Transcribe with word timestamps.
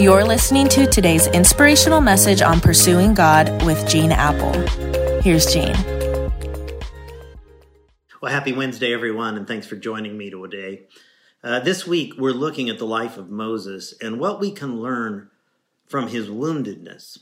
You're 0.00 0.24
listening 0.24 0.66
to 0.68 0.86
today's 0.86 1.26
inspirational 1.26 2.00
message 2.00 2.40
on 2.40 2.58
pursuing 2.58 3.12
God 3.12 3.62
with 3.66 3.86
Gene 3.86 4.12
Appel. 4.12 4.50
Here's 5.20 5.52
Gene. 5.52 5.76
Well, 8.22 8.32
happy 8.32 8.54
Wednesday, 8.54 8.94
everyone, 8.94 9.36
and 9.36 9.46
thanks 9.46 9.66
for 9.66 9.76
joining 9.76 10.16
me 10.16 10.30
today. 10.30 10.86
Uh, 11.44 11.60
this 11.60 11.86
week, 11.86 12.14
we're 12.16 12.30
looking 12.30 12.70
at 12.70 12.78
the 12.78 12.86
life 12.86 13.18
of 13.18 13.28
Moses 13.28 13.92
and 14.00 14.18
what 14.18 14.40
we 14.40 14.52
can 14.52 14.80
learn 14.80 15.28
from 15.86 16.08
his 16.08 16.28
woundedness. 16.28 17.18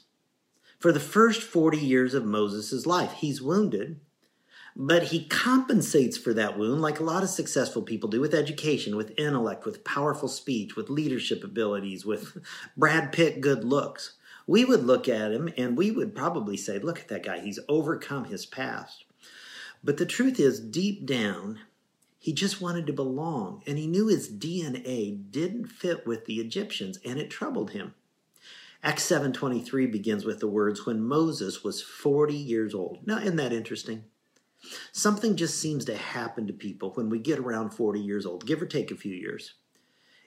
For 0.79 0.93
the 0.93 1.01
first 1.01 1.43
40 1.43 1.79
years 1.79 2.15
of 2.15 2.25
Moses' 2.25 2.87
life, 2.87 3.15
he's 3.15 3.43
wounded, 3.43 3.99
but 4.81 5.03
he 5.03 5.25
compensates 5.25 6.17
for 6.17 6.33
that 6.33 6.57
wound 6.57 6.81
like 6.81 7.01
a 7.01 7.05
lot 7.05 7.25
of 7.25 7.29
successful 7.29 7.83
people 7.83 8.09
do 8.09 8.21
with 8.21 8.33
education, 8.33 8.95
with 8.95 9.19
intellect, 9.19 9.67
with 9.67 9.83
powerful 9.83 10.29
speech, 10.29 10.77
with 10.77 10.89
leadership 10.89 11.43
abilities, 11.43 12.07
with 12.07 12.39
Brad 12.77 13.11
Pitt 13.11 13.41
good 13.41 13.65
looks. 13.65 14.15
We 14.47 14.65
would 14.65 14.85
look 14.85 15.09
at 15.09 15.33
him 15.33 15.53
and 15.59 15.77
we 15.77 15.91
would 15.91 16.15
probably 16.15 16.57
say, 16.57 16.79
look 16.79 17.01
at 17.01 17.09
that 17.09 17.25
guy, 17.25 17.41
he's 17.41 17.59
overcome 17.69 18.27
his 18.27 18.47
past. 18.47 19.05
But 19.83 19.97
the 19.97 20.07
truth 20.07 20.39
is, 20.39 20.61
deep 20.61 21.05
down, 21.05 21.59
he 22.21 22.33
just 22.33 22.61
wanted 22.61 22.87
to 22.87 22.93
belong 22.93 23.65
and 23.67 23.79
he 23.79 23.89
knew 23.89 24.07
his 24.07 24.31
DNA 24.31 25.31
didn't 25.31 25.67
fit 25.67 26.07
with 26.07 26.25
the 26.27 26.37
Egyptians 26.37 27.01
and 27.05 27.19
it 27.19 27.31
troubled 27.31 27.73
him. 27.73 27.95
Acts 28.81 29.03
7:23 29.03 29.91
begins 29.91 30.25
with 30.25 30.39
the 30.39 30.47
words 30.47 30.87
when 30.87 31.03
Moses 31.03 31.65
was 31.65 31.83
40 31.83 32.37
years 32.37 32.77
old. 32.77 33.05
Now, 33.05 33.19
isn't 33.19 33.35
that 33.37 33.53
interesting? 33.53 34.05
Something 34.93 35.37
just 35.37 35.61
seems 35.61 35.85
to 35.87 35.97
happen 35.97 36.47
to 36.47 36.53
people 36.53 36.93
when 36.95 37.09
we 37.09 37.19
get 37.19 37.39
around 37.39 37.71
40 37.71 38.01
years 38.01 38.27
old, 38.27 38.47
give 38.47 38.61
or 38.61 38.67
take 38.67 38.91
a 38.91 38.97
few 38.97 39.15
years. 39.15 39.55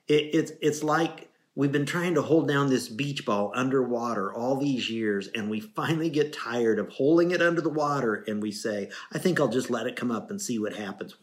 It, 0.08 0.34
it's, 0.34 0.52
it's 0.62 0.84
like 0.84 1.30
we've 1.56 1.72
been 1.72 1.86
trying 1.86 2.16
to 2.16 2.22
hold 2.22 2.48
down 2.48 2.70
this 2.70 2.88
beach 2.88 3.26
ball 3.26 3.52
underwater 3.56 4.34
all 4.34 4.58
these 4.58 4.90
years, 4.90 5.28
and 5.28 5.50
we 5.50 5.60
finally 5.60 6.10
get 6.10 6.34
tired 6.34 6.80
of 6.80 6.90
holding 6.90 7.32
it 7.32 7.42
under 7.42 7.62
the 7.62 7.70
water, 7.70 8.24
and 8.28 8.42
we 8.42 8.52
say, 8.52 8.90
I 9.12 9.20
think 9.20 9.40
I'll 9.40 9.48
just 9.48 9.70
let 9.70 9.88
it 9.88 9.96
come 9.96 10.12
up 10.12 10.30
and 10.30 10.42
see 10.42 10.60
what 10.60 10.76
happens. 10.76 11.16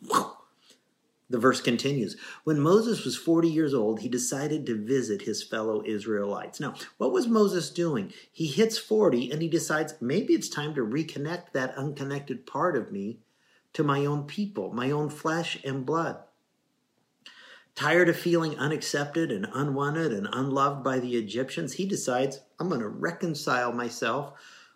The 1.31 1.39
verse 1.39 1.61
continues 1.61 2.17
When 2.45 2.59
Moses 2.59 3.05
was 3.05 3.17
40 3.17 3.49
years 3.49 3.75
old, 3.75 4.01
he 4.01 4.09
decided 4.09 4.65
to 4.67 4.75
visit 4.75 5.23
his 5.23 5.43
fellow 5.43 5.83
Israelites. 5.85 6.59
Now, 6.59 6.75
what 6.97 7.13
was 7.13 7.29
Moses 7.29 7.71
doing? 7.71 8.13
He 8.33 8.47
hits 8.47 8.79
40 8.79 9.31
and 9.31 9.43
he 9.43 9.49
decides 9.49 9.95
maybe 10.01 10.35
it's 10.35 10.49
time 10.49 10.75
to 10.75 10.81
reconnect 10.81 11.53
that 11.53 11.77
unconnected 11.77 12.47
part 12.47 12.77
of 12.77 12.91
me 12.91 13.19
to 13.75 13.85
my 13.85 14.07
own 14.07 14.25
people, 14.25 14.73
my 14.73 14.91
own 14.91 15.11
flesh 15.11 15.59
and 15.65 15.85
blood. 15.85 16.19
Tired 17.75 18.09
of 18.09 18.17
feeling 18.17 18.59
unaccepted 18.59 19.31
and 19.31 19.47
unwanted 19.53 20.13
and 20.13 20.29
unloved 20.33 20.83
by 20.83 20.99
the 20.99 21.17
Egyptians, 21.17 21.75
he 21.75 21.87
decides, 21.87 22.41
I'm 22.59 22.69
going 22.69 22.81
to 22.81 22.89
reconcile 22.89 23.73
myself 23.73 24.33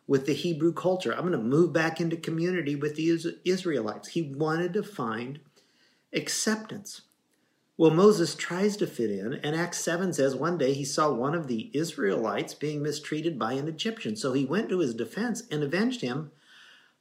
with 0.06 0.26
the 0.26 0.34
Hebrew 0.34 0.72
culture. 0.72 1.12
I'm 1.12 1.26
going 1.26 1.32
to 1.32 1.38
move 1.38 1.72
back 1.72 2.00
into 2.00 2.16
community 2.16 2.76
with 2.76 2.94
the 2.94 3.38
Israelites. 3.44 4.08
He 4.08 4.22
wanted 4.22 4.72
to 4.74 4.82
find 4.82 5.40
acceptance. 6.12 7.02
Well, 7.78 7.90
Moses 7.90 8.34
tries 8.34 8.76
to 8.76 8.86
fit 8.86 9.10
in, 9.10 9.32
and 9.32 9.56
Acts 9.56 9.78
7 9.78 10.12
says 10.12 10.36
one 10.36 10.58
day 10.58 10.74
he 10.74 10.84
saw 10.84 11.10
one 11.10 11.34
of 11.34 11.48
the 11.48 11.70
Israelites 11.72 12.54
being 12.54 12.82
mistreated 12.82 13.38
by 13.38 13.54
an 13.54 13.66
Egyptian. 13.66 14.14
So 14.14 14.32
he 14.32 14.44
went 14.44 14.68
to 14.68 14.80
his 14.80 14.94
defense 14.94 15.42
and 15.50 15.62
avenged 15.62 16.02
him 16.02 16.30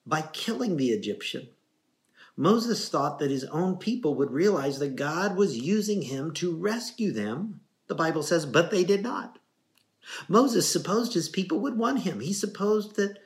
by 0.05 0.21
killing 0.21 0.77
the 0.77 0.89
Egyptian. 0.89 1.49
Moses 2.37 2.87
thought 2.89 3.19
that 3.19 3.29
his 3.29 3.43
own 3.45 3.77
people 3.77 4.15
would 4.15 4.31
realize 4.31 4.79
that 4.79 4.95
God 4.95 5.35
was 5.35 5.59
using 5.59 6.03
him 6.03 6.31
to 6.35 6.55
rescue 6.55 7.11
them, 7.11 7.59
the 7.87 7.95
Bible 7.95 8.23
says, 8.23 8.45
but 8.45 8.71
they 8.71 8.83
did 8.83 9.03
not. 9.03 9.37
Moses 10.27 10.67
supposed 10.67 11.13
his 11.13 11.29
people 11.29 11.59
would 11.59 11.77
want 11.77 11.99
him. 11.99 12.21
He 12.21 12.33
supposed 12.33 12.95
that 12.95 13.19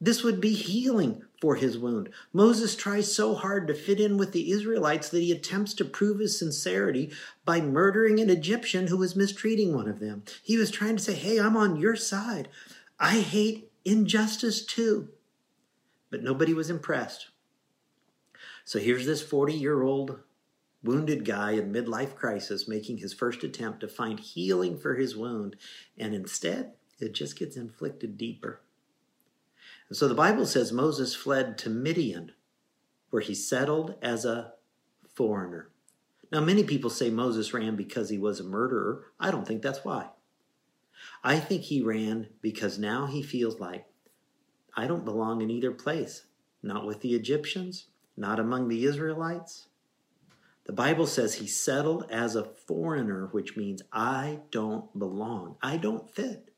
this 0.00 0.22
would 0.22 0.40
be 0.40 0.52
healing 0.52 1.24
for 1.42 1.56
his 1.56 1.76
wound. 1.76 2.08
Moses 2.32 2.76
tries 2.76 3.12
so 3.12 3.34
hard 3.34 3.66
to 3.66 3.74
fit 3.74 3.98
in 3.98 4.16
with 4.16 4.30
the 4.30 4.52
Israelites 4.52 5.08
that 5.08 5.18
he 5.18 5.32
attempts 5.32 5.74
to 5.74 5.84
prove 5.84 6.20
his 6.20 6.38
sincerity 6.38 7.10
by 7.44 7.60
murdering 7.60 8.20
an 8.20 8.30
Egyptian 8.30 8.86
who 8.86 8.96
was 8.96 9.16
mistreating 9.16 9.74
one 9.74 9.88
of 9.88 9.98
them. 9.98 10.22
He 10.40 10.56
was 10.56 10.70
trying 10.70 10.96
to 10.98 11.02
say, 11.02 11.14
Hey, 11.14 11.40
I'm 11.40 11.56
on 11.56 11.74
your 11.74 11.96
side. 11.96 12.46
I 13.00 13.18
hate 13.18 13.72
injustice 13.84 14.64
too. 14.64 15.08
But 16.12 16.22
nobody 16.22 16.54
was 16.54 16.70
impressed. 16.70 17.30
So 18.64 18.78
here's 18.78 19.06
this 19.06 19.20
40 19.20 19.52
year 19.52 19.82
old 19.82 20.20
wounded 20.84 21.24
guy 21.24 21.54
in 21.54 21.72
midlife 21.72 22.14
crisis 22.14 22.68
making 22.68 22.98
his 22.98 23.12
first 23.12 23.42
attempt 23.42 23.80
to 23.80 23.88
find 23.88 24.20
healing 24.20 24.78
for 24.78 24.94
his 24.94 25.16
wound, 25.16 25.56
and 25.98 26.14
instead, 26.14 26.74
it 27.00 27.14
just 27.14 27.36
gets 27.36 27.56
inflicted 27.56 28.16
deeper. 28.16 28.60
And 29.92 29.96
so 29.98 30.08
the 30.08 30.14
Bible 30.14 30.46
says 30.46 30.72
Moses 30.72 31.14
fled 31.14 31.58
to 31.58 31.68
Midian, 31.68 32.32
where 33.10 33.20
he 33.20 33.34
settled 33.34 33.96
as 34.00 34.24
a 34.24 34.54
foreigner. 35.14 35.68
Now, 36.32 36.40
many 36.40 36.64
people 36.64 36.88
say 36.88 37.10
Moses 37.10 37.52
ran 37.52 37.76
because 37.76 38.08
he 38.08 38.16
was 38.16 38.40
a 38.40 38.44
murderer. 38.44 39.04
I 39.20 39.30
don't 39.30 39.46
think 39.46 39.60
that's 39.60 39.84
why. 39.84 40.08
I 41.22 41.38
think 41.38 41.64
he 41.64 41.82
ran 41.82 42.28
because 42.40 42.78
now 42.78 43.04
he 43.04 43.22
feels 43.22 43.60
like 43.60 43.84
I 44.74 44.86
don't 44.86 45.04
belong 45.04 45.42
in 45.42 45.50
either 45.50 45.72
place, 45.72 46.24
not 46.62 46.86
with 46.86 47.02
the 47.02 47.12
Egyptians, 47.12 47.88
not 48.16 48.40
among 48.40 48.68
the 48.68 48.86
Israelites. 48.86 49.66
The 50.64 50.72
Bible 50.72 51.06
says 51.06 51.34
he 51.34 51.46
settled 51.46 52.06
as 52.10 52.34
a 52.34 52.44
foreigner, 52.66 53.28
which 53.32 53.58
means 53.58 53.82
I 53.92 54.38
don't 54.50 54.98
belong. 54.98 55.56
I 55.60 55.76
don't 55.76 56.10
fit. 56.10 56.51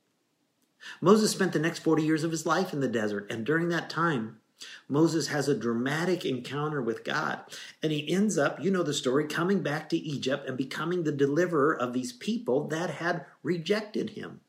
Moses 1.01 1.31
spent 1.31 1.53
the 1.53 1.59
next 1.59 1.81
40 1.81 2.03
years 2.03 2.25
of 2.25 2.31
his 2.31 2.47
life 2.47 2.73
in 2.73 2.81
the 2.81 2.89
desert, 2.89 3.31
and 3.31 3.45
during 3.45 3.69
that 3.69 3.91
time, 3.91 4.41
Moses 4.89 5.29
has 5.29 5.49
a 5.49 5.55
dramatic 5.55 6.25
encounter 6.25 6.81
with 6.81 7.05
God, 7.05 7.41
and 7.83 7.93
he 7.93 8.13
ends 8.13 8.39
up, 8.39 8.63
you 8.63 8.71
know 8.71 8.83
the 8.83 8.95
story, 8.95 9.27
coming 9.27 9.63
back 9.63 9.89
to 9.89 9.97
Egypt 9.97 10.49
and 10.49 10.57
becoming 10.57 11.05
the 11.05 11.13
deliverer 11.13 11.75
of 11.77 11.93
these 11.93 12.13
people 12.13 12.69
that 12.69 12.91
had 12.91 13.27
rejected 13.43 14.11
him. 14.11 14.41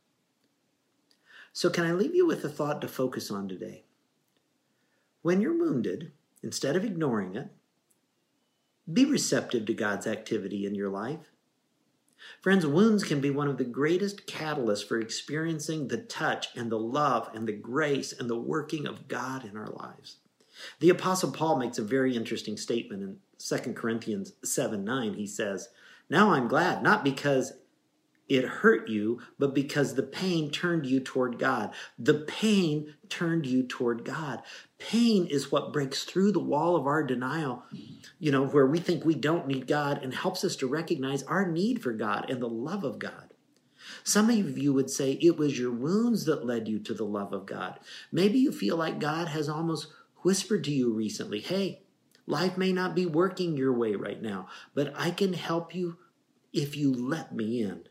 So, 1.53 1.69
can 1.69 1.85
I 1.85 1.93
leave 1.93 2.15
you 2.15 2.25
with 2.25 2.43
a 2.43 2.49
thought 2.49 2.81
to 2.81 2.87
focus 2.87 3.31
on 3.31 3.47
today? 3.47 3.83
When 5.21 5.41
you're 5.41 5.57
wounded, 5.57 6.11
instead 6.43 6.75
of 6.75 6.83
ignoring 6.83 7.35
it, 7.35 7.49
be 8.91 9.05
receptive 9.05 9.65
to 9.65 9.73
God's 9.73 10.05
activity 10.05 10.65
in 10.65 10.75
your 10.75 10.89
life. 10.89 11.31
Friends, 12.41 12.65
wounds 12.65 13.03
can 13.03 13.21
be 13.21 13.29
one 13.29 13.47
of 13.47 13.57
the 13.57 13.63
greatest 13.63 14.27
catalysts 14.27 14.87
for 14.87 14.99
experiencing 14.99 15.87
the 15.87 15.97
touch 15.97 16.47
and 16.55 16.71
the 16.71 16.79
love 16.79 17.29
and 17.33 17.47
the 17.47 17.53
grace 17.53 18.13
and 18.13 18.29
the 18.29 18.37
working 18.37 18.85
of 18.85 19.07
God 19.07 19.45
in 19.45 19.57
our 19.57 19.69
lives. 19.69 20.17
The 20.79 20.89
Apostle 20.89 21.31
Paul 21.31 21.57
makes 21.57 21.77
a 21.77 21.83
very 21.83 22.15
interesting 22.15 22.57
statement 22.57 23.03
in 23.03 23.17
2 23.39 23.73
Corinthians 23.73 24.33
7 24.43 24.83
9. 24.83 25.13
He 25.13 25.27
says, 25.27 25.69
Now 26.09 26.31
I'm 26.31 26.47
glad, 26.47 26.81
not 26.81 27.03
because 27.03 27.53
it 28.27 28.45
hurt 28.45 28.89
you, 28.89 29.21
but 29.37 29.53
because 29.53 29.93
the 29.93 30.03
pain 30.03 30.49
turned 30.49 30.85
you 30.85 30.99
toward 30.99 31.37
God. 31.37 31.73
The 31.99 32.15
pain 32.15 32.95
turned 33.07 33.45
you 33.45 33.63
toward 33.63 34.03
God. 34.03 34.41
Pain 34.79 35.27
is 35.27 35.51
what 35.51 35.71
breaks 35.71 36.03
through 36.03 36.31
the 36.31 36.39
wall 36.39 36.75
of 36.75 36.87
our 36.87 37.03
denial, 37.03 37.63
you 38.19 38.31
know, 38.31 38.45
where 38.45 38.65
we 38.65 38.79
think 38.79 39.05
we 39.05 39.15
don't 39.15 39.47
need 39.47 39.67
God 39.67 40.01
and 40.03 40.13
helps 40.13 40.43
us 40.43 40.55
to 40.57 40.67
recognize 40.67 41.23
our 41.23 41.47
need 41.49 41.83
for 41.83 41.93
God 41.93 42.29
and 42.29 42.41
the 42.41 42.49
love 42.49 42.83
of 42.83 42.99
God. 42.99 43.33
Some 44.03 44.29
of 44.29 44.57
you 44.57 44.73
would 44.73 44.89
say 44.89 45.13
it 45.13 45.37
was 45.37 45.59
your 45.59 45.71
wounds 45.71 46.25
that 46.25 46.45
led 46.45 46.67
you 46.67 46.79
to 46.79 46.93
the 46.93 47.05
love 47.05 47.33
of 47.33 47.45
God. 47.45 47.79
Maybe 48.11 48.39
you 48.39 48.51
feel 48.51 48.77
like 48.77 48.99
God 48.99 49.27
has 49.27 49.47
almost 49.47 49.87
whispered 50.23 50.63
to 50.63 50.71
you 50.71 50.91
recently, 50.91 51.39
hey, 51.39 51.83
life 52.25 52.57
may 52.57 52.71
not 52.71 52.95
be 52.95 53.05
working 53.05 53.55
your 53.55 53.73
way 53.73 53.93
right 53.93 54.21
now, 54.21 54.47
but 54.73 54.91
I 54.95 55.11
can 55.11 55.33
help 55.33 55.75
you 55.75 55.97
if 56.51 56.75
you 56.75 56.91
let 56.91 57.35
me 57.35 57.61
in. 57.61 57.83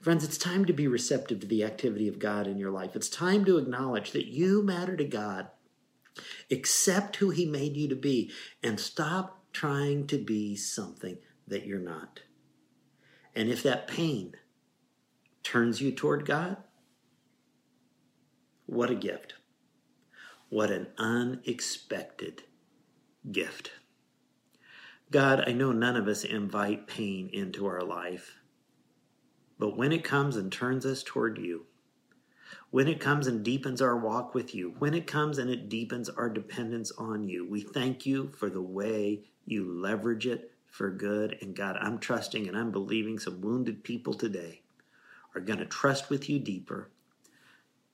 Friends, 0.00 0.24
it's 0.24 0.38
time 0.38 0.64
to 0.64 0.72
be 0.72 0.88
receptive 0.88 1.40
to 1.40 1.46
the 1.46 1.62
activity 1.62 2.08
of 2.08 2.18
God 2.18 2.46
in 2.46 2.56
your 2.56 2.70
life. 2.70 2.96
It's 2.96 3.10
time 3.10 3.44
to 3.44 3.58
acknowledge 3.58 4.12
that 4.12 4.28
you 4.28 4.62
matter 4.62 4.96
to 4.96 5.04
God. 5.04 5.48
Accept 6.50 7.16
who 7.16 7.28
He 7.28 7.44
made 7.44 7.76
you 7.76 7.86
to 7.88 7.94
be 7.94 8.32
and 8.62 8.80
stop 8.80 9.44
trying 9.52 10.06
to 10.06 10.16
be 10.16 10.56
something 10.56 11.18
that 11.46 11.66
you're 11.66 11.78
not. 11.78 12.20
And 13.34 13.50
if 13.50 13.62
that 13.62 13.88
pain 13.88 14.34
turns 15.42 15.82
you 15.82 15.92
toward 15.92 16.24
God, 16.24 16.56
what 18.64 18.88
a 18.88 18.94
gift. 18.94 19.34
What 20.48 20.70
an 20.70 20.86
unexpected 20.96 22.44
gift. 23.30 23.72
God, 25.10 25.44
I 25.46 25.52
know 25.52 25.72
none 25.72 25.96
of 25.96 26.08
us 26.08 26.24
invite 26.24 26.86
pain 26.86 27.28
into 27.32 27.66
our 27.66 27.82
life. 27.82 28.39
But 29.60 29.76
when 29.76 29.92
it 29.92 30.02
comes 30.02 30.36
and 30.36 30.50
turns 30.50 30.86
us 30.86 31.02
toward 31.02 31.36
you, 31.36 31.66
when 32.70 32.88
it 32.88 32.98
comes 32.98 33.26
and 33.26 33.44
deepens 33.44 33.82
our 33.82 33.96
walk 33.98 34.34
with 34.34 34.54
you, 34.54 34.74
when 34.78 34.94
it 34.94 35.06
comes 35.06 35.36
and 35.36 35.50
it 35.50 35.68
deepens 35.68 36.08
our 36.08 36.30
dependence 36.30 36.90
on 36.92 37.28
you, 37.28 37.46
we 37.46 37.60
thank 37.60 38.06
you 38.06 38.32
for 38.38 38.48
the 38.48 38.62
way 38.62 39.20
you 39.44 39.70
leverage 39.70 40.26
it 40.26 40.52
for 40.66 40.90
good. 40.90 41.36
And 41.42 41.54
God, 41.54 41.76
I'm 41.78 41.98
trusting 41.98 42.48
and 42.48 42.56
I'm 42.56 42.70
believing 42.70 43.18
some 43.18 43.42
wounded 43.42 43.84
people 43.84 44.14
today 44.14 44.62
are 45.34 45.42
going 45.42 45.58
to 45.58 45.66
trust 45.66 46.08
with 46.08 46.30
you 46.30 46.38
deeper, 46.38 46.88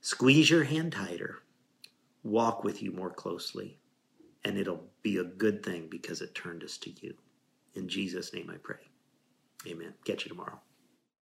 squeeze 0.00 0.48
your 0.48 0.62
hand 0.62 0.92
tighter, 0.92 1.42
walk 2.22 2.62
with 2.62 2.80
you 2.80 2.92
more 2.92 3.10
closely, 3.10 3.76
and 4.44 4.56
it'll 4.56 4.84
be 5.02 5.16
a 5.16 5.24
good 5.24 5.64
thing 5.64 5.88
because 5.90 6.20
it 6.22 6.32
turned 6.32 6.62
us 6.62 6.78
to 6.78 6.92
you. 7.00 7.14
In 7.74 7.88
Jesus' 7.88 8.32
name 8.32 8.52
I 8.54 8.56
pray. 8.58 8.76
Amen. 9.66 9.94
Catch 10.04 10.26
you 10.26 10.28
tomorrow. 10.28 10.60